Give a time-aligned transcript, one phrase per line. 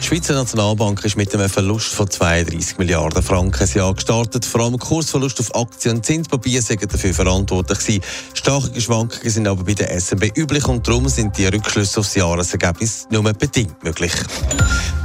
[0.00, 4.44] Die Schweizer Nationalbank ist mit einem Verlust von 32 Milliarden Franken ein Jahr gestartet.
[4.44, 8.02] Vor allem Kursverlust auf Aktien und Zinspapier sind dafür verantwortlich gewesen.
[8.32, 13.08] Starke Schwankungen sind aber bei der SNB üblich und darum sind die Rückschlüsse aufs Jahresergebnis
[13.10, 14.12] nur bedingt möglich.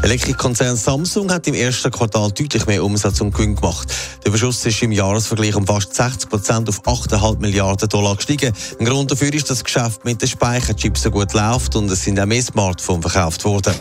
[0.03, 3.87] Der Elektrokonzern Samsung hat im ersten Quartal deutlich mehr Umsatz und Gewinn gemacht.
[4.23, 8.53] Der Überschuss ist im Jahresvergleich um fast 60 Prozent auf 8,5 Milliarden Dollar gestiegen.
[8.79, 12.03] Ein Grund dafür ist, dass das Geschäft mit den Speicherchips so gut läuft und es
[12.03, 13.73] sind auch mehr Smartphones verkauft worden.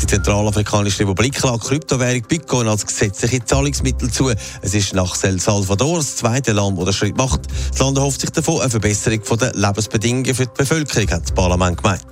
[0.00, 4.30] Die Zentralafrikanische Republik lässt Kryptowährung Bitcoin als gesetzliche Zahlungsmittel zu.
[4.62, 7.40] Es ist nach El Salvador das zweite Land, das den Schritt macht.
[7.70, 11.82] Das Land erhofft sich davon eine Verbesserung der Lebensbedingungen für die Bevölkerung, hat das Parlament
[11.82, 12.02] gemeint.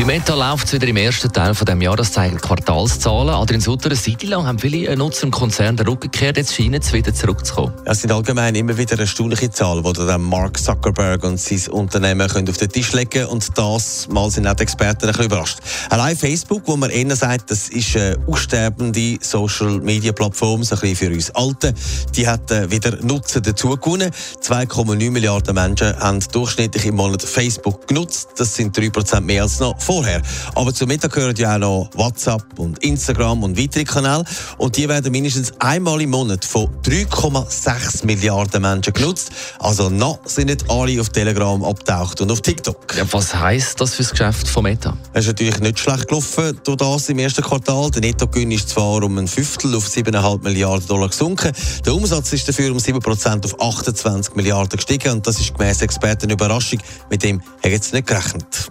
[0.00, 3.34] Bei Meta läuft es wieder im ersten Teil von dem Jahr, das zeigen Quartalszahlen.
[3.34, 6.80] Adrian Sutter, eine Zeit lang haben viele Nutzer im Konzern den Rücken gekehrt, jetzt scheinen
[6.80, 7.74] sie wieder zurückzukommen.
[7.84, 12.56] Es sind allgemein immer wieder erstaunliche Zahlen, die Mark Zuckerberg und sein Unternehmen können auf
[12.56, 13.26] den Tisch legen können.
[13.26, 15.58] Und das mal sind auch die Experten ein bisschen überrascht.
[15.90, 21.14] Allein Facebook, wo man eher sagt, das ist eine aussterbende Social-Media-Plattform, so ein bisschen für
[21.14, 21.74] uns Alte,
[22.16, 24.10] die hat äh, wieder Nutzen dazu gewonnen.
[24.40, 28.30] 2,9 Milliarden Menschen haben durchschnittlich im Monat Facebook genutzt.
[28.38, 30.22] Das sind 3% mehr als noch vorher.
[30.54, 34.22] Aber zum Mittag gehören ja auch noch WhatsApp und Instagram und weitere Kanäle.
[34.56, 39.32] Und die werden mindestens einmal im Monat von 3,6 Milliarden Menschen genutzt.
[39.58, 42.94] Also noch sind nicht alle auf Telegram abtaucht und auf TikTok.
[42.96, 44.96] Ja, was heisst das für das Geschäft von Meta?
[45.12, 47.90] Es ist natürlich nicht schlecht gelaufen durch das im ersten Quartal.
[47.90, 51.50] Der Nettogewinn ist zwar um ein Fünftel auf 7,5 Milliarden Dollar gesunken.
[51.84, 55.14] Der Umsatz ist dafür um 7% auf 28 Milliarden gestiegen.
[55.14, 56.78] Und das ist gemäss Experten eine Überraschung.
[57.10, 58.70] Mit dem haben sie nicht gerechnet.